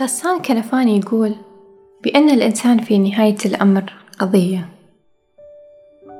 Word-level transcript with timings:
غسان 0.00 0.38
كنفاني 0.38 0.98
يقول 0.98 1.34
بأن 2.02 2.30
الإنسان 2.30 2.78
في 2.78 2.98
نهاية 2.98 3.36
الأمر 3.46 3.92
قضية. 4.18 4.68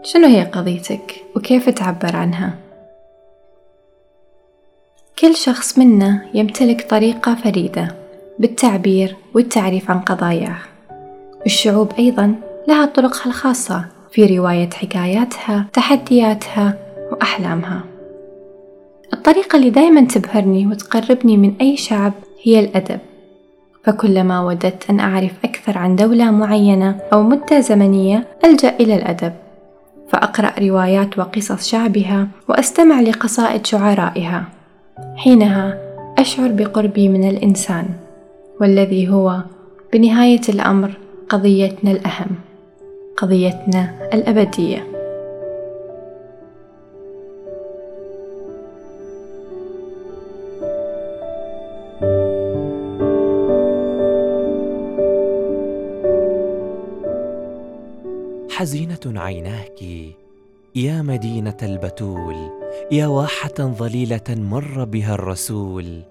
شنو 0.02 0.26
هي 0.26 0.42
قضيتك؟ 0.42 1.24
وكيف 1.36 1.68
تعبر 1.68 2.16
عنها؟ 2.16 2.58
كل 5.18 5.36
شخص 5.36 5.78
منا 5.78 6.26
يمتلك 6.34 6.90
طريقة 6.90 7.34
فريدة 7.34 7.96
بالتعبير 8.38 9.16
والتعريف 9.34 9.90
عن 9.90 10.00
قضاياه. 10.00 10.58
الشعوب 11.46 11.92
أيضا 11.98 12.34
لها 12.68 12.86
طرقها 12.86 13.26
الخاصة 13.26 13.84
في 14.10 14.38
رواية 14.38 14.70
حكاياتها 14.70 15.66
تحدياتها 15.72 16.78
وأحلامها. 17.12 17.84
الطريقة 19.12 19.56
اللي 19.56 19.70
دايما 19.70 20.04
تبهرني 20.04 20.66
وتقربني 20.66 21.36
من 21.36 21.54
أي 21.60 21.76
شعب 21.76 22.12
هي 22.42 22.60
الأدب. 22.60 23.00
فكلما 23.84 24.40
وددت 24.40 24.90
أن 24.90 25.00
أعرف 25.00 25.32
أكثر 25.44 25.78
عن 25.78 25.96
دولة 25.96 26.30
معينة 26.30 27.00
أو 27.12 27.22
مدة 27.22 27.60
زمنية 27.60 28.26
ألجأ 28.44 28.76
إلى 28.80 28.94
الأدب 28.94 29.32
فأقرأ 30.08 30.52
روايات 30.60 31.18
وقصص 31.18 31.68
شعبها 31.68 32.28
وأستمع 32.48 33.00
لقصائد 33.00 33.66
شعرائها. 33.66 34.44
حينها 35.16 35.78
أشعر 36.18 36.48
بقربي 36.48 37.08
من 37.08 37.28
الإنسان 37.28 37.86
والذي 38.60 39.08
هو 39.08 39.40
بنهاية 39.92 40.40
الأمر 40.48 40.90
قضيتنا 41.28 41.90
الأهم 41.90 42.30
قضيتنا 43.16 43.90
الأبدية. 44.14 44.91
حزينة 58.62 59.00
عيناك. 59.06 59.82
يا 60.74 61.02
مدينة 61.02 61.56
البتول 61.62 62.36
يا 62.92 63.06
واحة 63.06 63.54
ظليلة 63.60 64.24
مر 64.28 64.84
بها 64.84 65.14
الرسول. 65.14 66.02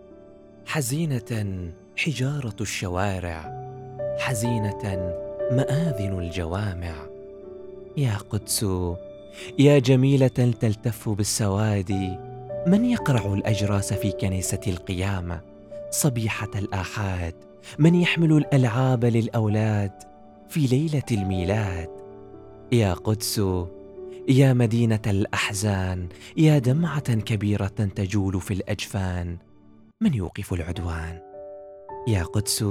حزينة 0.65 1.71
حجارة 1.97 2.55
الشوارع 2.61 3.53
حزينة 4.19 5.13
مآذن 5.51 6.19
الجوامع. 6.19 6.93
يا 7.97 8.17
قدس 8.29 8.65
يا 9.59 9.79
جميلة 9.79 10.27
تلتف 10.61 11.09
بالسواد. 11.09 12.19
من 12.67 12.85
يقرع 12.85 13.33
الأجراس 13.33 13.93
في 13.93 14.11
كنيسة 14.11 14.61
القيامة؟ 14.67 15.41
صبيحة 15.91 16.51
الآحاد. 16.55 17.35
من 17.79 17.95
يحمل 17.95 18.33
الألعاب 18.33 19.05
للأولاد 19.05 19.91
في 20.49 20.59
ليلة 20.59 21.03
الميلاد؟ 21.11 22.00
يا 22.73 22.93
قدس 22.93 23.41
يا 24.29 24.53
مدينة 24.53 25.01
الأحزان 25.07 26.07
يا 26.37 26.57
دمعة 26.57 27.13
كبيرة 27.13 27.67
تجول 27.95 28.41
في 28.41 28.53
الأجفان. 28.53 29.37
من 30.01 30.13
يوقف 30.13 30.53
العدوان؟ 30.53 31.19
يا 32.07 32.23
قدس 32.23 32.65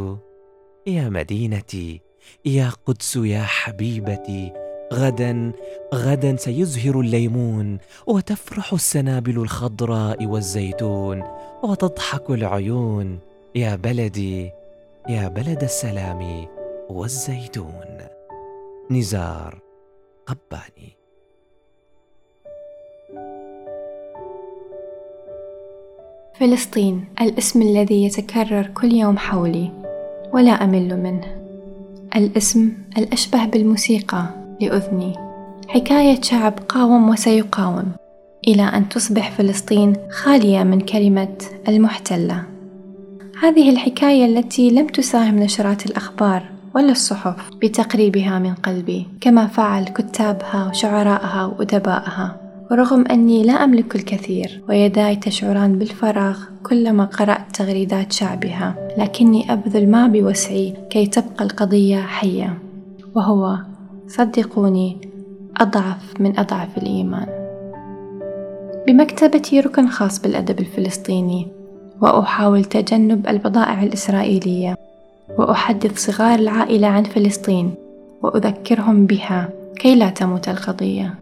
يا 0.86 1.08
مدينتي 1.08 2.00
يا 2.44 2.72
قدس 2.86 3.16
يا 3.16 3.42
حبيبتي. 3.42 4.52
غدا 4.92 5.52
غدا 5.94 6.36
سيزهر 6.36 7.00
الليمون 7.00 7.78
وتفرح 8.06 8.72
السنابل 8.72 9.36
الخضراء 9.38 10.26
والزيتون 10.26 11.22
وتضحك 11.62 12.30
العيون. 12.30 13.18
يا 13.54 13.76
بلدي 13.76 14.50
يا 15.08 15.28
بلد 15.28 15.62
السلام 15.62 16.46
والزيتون. 16.90 17.98
نزار 18.90 19.69
قباني 20.30 20.96
فلسطين 26.40 27.04
الاسم 27.20 27.62
الذي 27.62 28.04
يتكرر 28.04 28.66
كل 28.66 28.92
يوم 28.92 29.18
حولي 29.18 29.70
ولا 30.32 30.50
أمل 30.50 31.02
منه. 31.02 31.40
الاسم 32.16 32.72
الأشبه 32.98 33.44
بالموسيقى 33.44 34.24
لأذني. 34.60 35.12
حكاية 35.68 36.20
شعب 36.20 36.58
قاوم 36.68 37.10
وسيقاوم. 37.10 37.92
إلى 38.48 38.62
أن 38.62 38.88
تصبح 38.88 39.30
فلسطين 39.30 39.96
خالية 40.10 40.62
من 40.62 40.80
كلمة 40.80 41.36
المحتلة. 41.68 42.44
هذه 43.42 43.70
الحكاية 43.70 44.24
التي 44.24 44.70
لم 44.70 44.86
تساهم 44.86 45.38
نشرات 45.38 45.86
الأخبار 45.86 46.59
ولا 46.74 46.90
الصحف؟ 46.90 47.50
بتقريبها 47.62 48.38
من 48.38 48.54
قلبي 48.54 49.06
كما 49.20 49.46
فعل 49.46 49.84
كتابها 49.84 50.68
وشعراءها 50.68 51.46
وأدبائها. 51.46 52.36
ورغم 52.70 53.04
أني 53.10 53.42
لا 53.42 53.52
أملك 53.52 53.96
الكثير 53.96 54.62
ويداي 54.68 55.16
تشعران 55.16 55.78
بالفراغ 55.78 56.38
كلما 56.62 57.04
قرأت 57.04 57.54
تغريدات 57.54 58.12
شعبها. 58.12 58.74
لكني 58.98 59.52
أبذل 59.52 59.90
ما 59.90 60.06
بوسعي 60.06 60.74
كي 60.90 61.06
تبقى 61.06 61.44
القضية 61.44 62.02
حية. 62.02 62.58
وهو 63.14 63.58
صدقوني 64.08 64.96
أضعف 65.56 66.20
من 66.20 66.38
أضعف 66.38 66.78
الإيمان. 66.78 67.26
بمكتبتي 68.86 69.60
ركن 69.60 69.88
خاص 69.88 70.22
بالأدب 70.22 70.60
الفلسطيني 70.60 71.46
وأحاول 72.02 72.64
تجنب 72.64 73.26
البضائع 73.28 73.82
الإسرائيلية. 73.82 74.89
وأحدث 75.38 75.98
صغار 75.98 76.38
العائلة 76.38 76.88
عن 76.88 77.04
فلسطين 77.04 77.74
وأذكرهم 78.22 79.06
بها 79.06 79.48
كي 79.76 79.94
لا 79.94 80.10
تموت 80.10 80.48
القضية. 80.48 81.14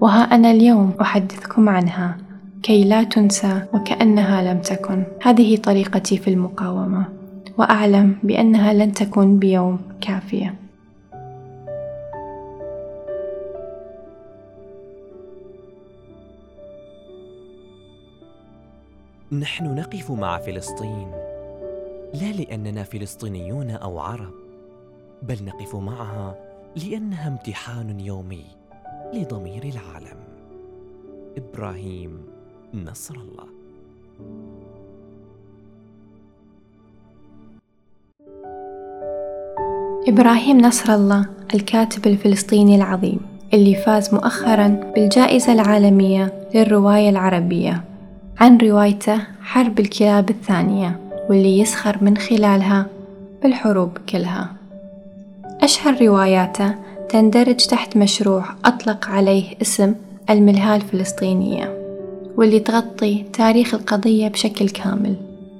وها 0.00 0.22
أنا 0.22 0.50
اليوم 0.50 0.92
أحدثكم 1.00 1.68
عنها 1.68 2.16
كي 2.62 2.84
لا 2.84 3.02
تنسى 3.02 3.62
وكأنها 3.74 4.52
لم 4.52 4.60
تكن. 4.60 5.04
هذه 5.22 5.56
طريقتي 5.56 6.18
في 6.18 6.30
المقاومة 6.30 7.04
وأعلم 7.58 8.16
بأنها 8.22 8.72
لن 8.72 8.92
تكون 8.92 9.38
بيوم 9.38 9.78
كافية. 10.00 10.54
نحن 19.32 19.64
نقف 19.64 20.10
مع 20.10 20.38
فلسطين. 20.38 21.19
لا 22.14 22.32
لأننا 22.32 22.82
فلسطينيون 22.82 23.70
أو 23.70 23.98
عرب 23.98 24.34
بل 25.22 25.44
نقف 25.44 25.76
معها 25.76 26.34
لأنها 26.76 27.28
امتحان 27.28 28.00
يومي 28.00 28.44
لضمير 29.14 29.62
العالم. 29.64 30.18
إبراهيم 31.36 32.22
نصر 32.74 33.14
الله. 33.14 33.46
إبراهيم 40.08 40.58
نصر 40.58 40.94
الله 40.94 41.26
الكاتب 41.54 42.06
الفلسطيني 42.06 42.76
العظيم 42.76 43.20
اللي 43.54 43.74
فاز 43.74 44.14
مؤخرا 44.14 44.68
بالجائزة 44.94 45.52
العالمية 45.52 46.48
للرواية 46.54 47.08
العربية. 47.08 47.84
عن 48.38 48.58
روايته 48.58 49.18
حرب 49.42 49.80
الكلاب 49.80 50.30
الثانية. 50.30 51.09
واللي 51.30 51.58
يسخر 51.58 51.98
من 52.00 52.16
خلالها 52.16 52.86
بالحروب 53.42 53.98
كلها. 54.08 54.52
أشهر 55.62 56.02
رواياته 56.02 56.74
تندرج 57.08 57.56
تحت 57.56 57.96
مشروع 57.96 58.44
أطلق 58.64 59.08
عليه 59.08 59.44
اسم 59.62 59.94
الملهاة 60.30 60.76
الفلسطينية 60.76 61.76
واللي 62.36 62.60
تغطي 62.60 63.24
تاريخ 63.32 63.74
القضية 63.74 64.28
بشكل 64.28 64.68
كامل. 64.68 65.14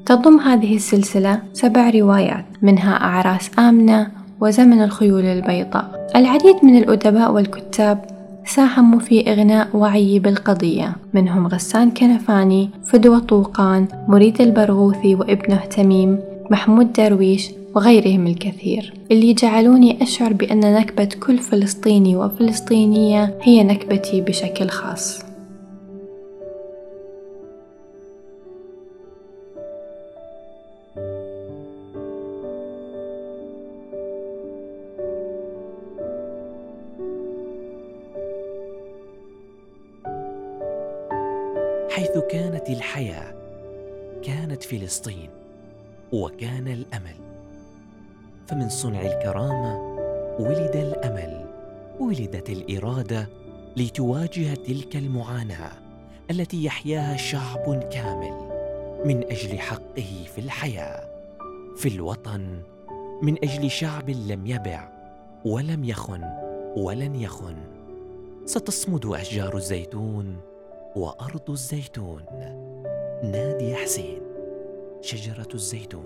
تضم 0.07 0.41
هذه 0.41 0.77
السلسلة 0.77 1.43
سبع 1.53 1.91
روايات 1.91 2.45
منها 2.63 2.95
أعراس 2.95 3.51
آمنة 3.59 4.11
وزمن 4.41 4.83
الخيول 4.83 5.25
البيضاء. 5.25 6.11
العديد 6.17 6.57
من 6.63 6.79
الأدباء 6.79 7.33
والكتاب 7.33 8.05
ساهموا 8.47 8.99
في 8.99 9.33
إغناء 9.33 9.69
وعي 9.75 10.19
بالقضية. 10.19 10.97
منهم 11.15 11.47
غسان 11.47 11.91
كنفاني 11.91 12.71
فدوى 12.85 13.21
طوقان 13.21 13.87
مريد 14.09 14.41
البرغوثي 14.41 15.15
وابنه 15.15 15.57
تميم 15.57 16.19
محمود 16.51 16.93
درويش 16.93 17.51
وغيرهم 17.75 18.27
الكثير. 18.27 18.95
اللي 19.11 19.33
جعلوني 19.33 20.03
أشعر 20.03 20.33
بأن 20.33 20.75
نكبة 20.75 21.09
كل 21.27 21.39
فلسطيني 21.39 22.17
وفلسطينية 22.17 23.39
هي 23.43 23.65
نكبتي 23.65 24.21
بشكل 24.21 24.69
خاص. 24.69 25.30
حيث 42.01 42.19
كانت 42.19 42.69
الحياة 42.69 43.35
كانت 44.23 44.63
فلسطين 44.63 45.31
وكان 46.13 46.69
الأمل. 46.69 47.17
فمن 48.47 48.69
صنع 48.69 49.03
الكرامة 49.03 49.97
ولد 50.39 50.77
الأمل 50.77 51.47
ولدت 52.01 52.51
الإرادة 52.51 53.29
لتواجه 53.77 54.55
تلك 54.55 54.97
المعاناة 54.97 55.73
التي 56.31 56.65
يحياها 56.65 57.17
شعب 57.17 57.89
كامل 57.93 58.35
من 59.05 59.25
أجل 59.25 59.59
حقه 59.59 60.25
في 60.35 60.39
الحياة 60.39 61.09
في 61.77 61.89
الوطن 61.89 62.63
من 63.23 63.37
أجل 63.45 63.71
شعب 63.71 64.11
لم 64.11 64.47
يبع 64.47 64.89
ولم 65.45 65.85
يخن 65.85 66.25
ولن 66.77 67.15
يخن. 67.15 67.57
ستصمد 68.45 69.07
أشجار 69.07 69.57
الزيتون 69.57 70.50
وأرض 70.97 71.51
الزيتون. 71.51 72.23
نادي 73.25 73.75
حسين 73.75 74.21
شجرة 75.01 75.49
الزيتون. 75.55 76.05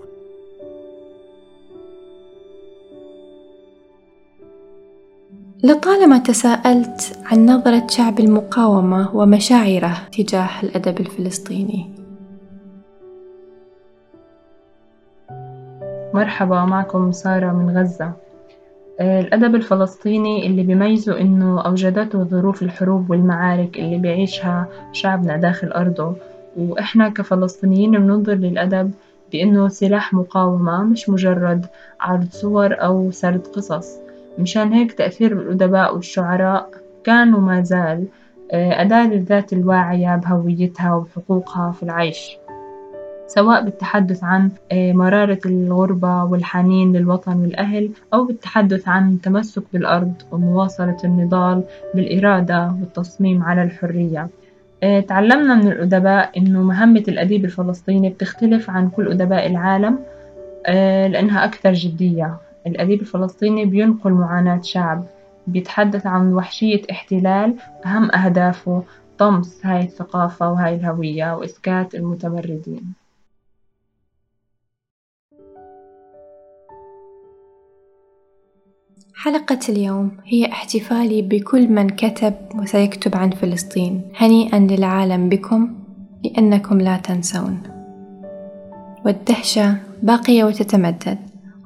لطالما 5.63 6.17
تساءلت 6.17 7.19
عن 7.25 7.45
نظرة 7.45 7.87
شعب 7.87 8.19
المقاومة 8.19 9.15
ومشاعره 9.15 9.97
تجاه 10.11 10.49
الأدب 10.63 10.99
الفلسطيني. 10.99 11.95
مرحبا 16.13 16.65
معكم 16.65 17.11
سارة 17.11 17.51
من 17.51 17.77
غزة. 17.77 18.24
الأدب 19.01 19.55
الفلسطيني 19.55 20.47
اللي 20.47 20.63
بيميزه 20.63 21.21
إنه 21.21 21.61
أوجدته 21.61 22.23
ظروف 22.23 22.61
الحروب 22.61 23.09
والمعارك 23.09 23.77
اللي 23.79 23.97
بيعيشها 23.97 24.67
شعبنا 24.91 25.37
داخل 25.37 25.67
أرضه. 25.67 26.15
وإحنا 26.57 27.09
كفلسطينيين 27.09 27.91
بننظر 27.91 28.33
للأدب 28.33 28.91
بإنه 29.31 29.67
سلاح 29.67 30.13
مقاومة 30.13 30.83
مش 30.83 31.09
مجرد 31.09 31.65
عرض 31.99 32.27
صور 32.31 32.73
أو 32.73 33.11
سرد 33.11 33.47
قصص. 33.47 33.97
مشان 34.39 34.73
هيك 34.73 34.93
تأثير 34.93 35.31
الأدباء 35.31 35.95
والشعراء 35.95 36.69
كان 37.03 37.33
وما 37.33 37.61
زال 37.61 38.07
آه، 38.51 38.81
أداة 38.81 39.07
للذات 39.07 39.53
الواعية 39.53 40.15
بهويتها 40.15 40.95
وبحقوقها 40.95 41.71
في 41.71 41.83
العيش. 41.83 42.37
سواء 43.27 43.63
بالتحدث 43.63 44.23
عن 44.23 44.49
آه، 44.71 44.93
مرارة 44.93 45.39
الغربة 45.45 46.23
والحنين 46.23 46.95
للوطن 46.97 47.37
والأهل 47.37 47.91
أو 48.13 48.25
بالتحدث 48.25 48.87
عن 48.87 49.13
التمسك 49.13 49.63
بالأرض 49.73 50.13
ومواصلة 50.31 50.97
النضال 51.03 51.63
بالإرادة 51.95 52.75
والتصميم 52.81 53.43
على 53.43 53.63
الحرية. 53.63 54.27
آه، 54.83 54.99
تعلمنا 54.99 55.55
من 55.55 55.67
الأدباء 55.67 56.37
إنه 56.37 56.63
مهمة 56.63 57.03
الأديب 57.07 57.45
الفلسطيني 57.45 58.09
بتختلف 58.09 58.69
عن 58.69 58.89
كل 58.89 59.11
أدباء 59.11 59.47
العالم 59.47 59.99
آه، 60.65 61.07
لأنها 61.07 61.45
أكثر 61.45 61.73
جدية. 61.73 62.37
الأديب 62.67 63.01
الفلسطيني 63.01 63.65
بينقل 63.65 64.11
معاناة 64.11 64.61
شعب 64.61 65.05
بيتحدث 65.47 66.07
عن 66.07 66.33
وحشية 66.33 66.81
احتلال 66.91 67.55
أهم 67.85 68.11
أهدافه 68.11 68.83
طمس 69.17 69.65
هاي 69.65 69.83
الثقافة 69.83 70.51
وهاي 70.51 70.75
الهوية 70.75 71.35
وإسكات 71.35 71.95
المتمردين 71.95 73.04
حلقة 79.25 79.59
اليوم 79.69 80.11
هي 80.25 80.51
احتفالي 80.51 81.21
بكل 81.21 81.67
من 81.67 81.89
كتب 81.89 82.33
وسيكتب 82.55 83.17
عن 83.17 83.29
فلسطين. 83.29 84.01
هنيئا 84.15 84.59
للعالم 84.59 85.29
بكم 85.29 85.75
لأنكم 86.23 86.81
لا 86.81 86.97
تنسون. 86.97 87.57
والدهشة 89.05 89.77
باقية 90.03 90.43
وتتمدد 90.43 91.17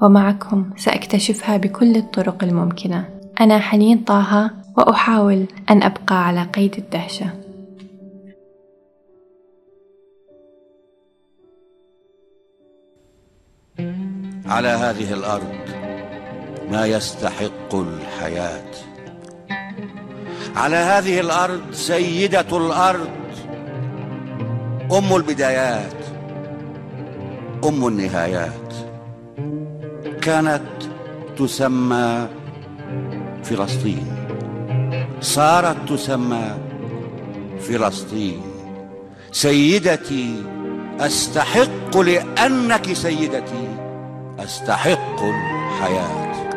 ومعكم 0.01 0.69
سأكتشفها 0.77 1.57
بكل 1.57 1.95
الطرق 1.95 2.43
الممكنة. 2.43 3.09
أنا 3.41 3.59
حنين 3.59 3.97
طه 3.97 4.51
وأحاول 4.77 5.45
أن 5.69 5.83
أبقى 5.83 6.27
على 6.27 6.43
قيد 6.43 6.75
الدهشة. 6.77 7.29
على 14.45 14.67
هذه 14.67 15.13
الأرض 15.13 15.78
ما 16.71 16.85
يستحق 16.85 17.75
الحياة. 17.75 18.71
على 20.55 20.75
هذه 20.75 21.19
الأرض 21.19 21.61
سيدة 21.71 22.57
الأرض 22.57 23.09
أم 24.91 25.15
البدايات 25.15 25.93
أم 27.63 27.87
النهايات. 27.87 28.73
كانت 30.21 30.61
تسمى 31.37 32.27
فلسطين. 33.43 34.07
صارت 35.21 35.89
تسمى 35.89 36.57
فلسطين. 37.59 38.41
سيدتي 39.31 40.43
أستحق 40.99 41.97
لأنك 41.97 42.93
سيدتي. 42.93 43.67
أستحق 44.39 45.21
الحياة. 45.21 46.48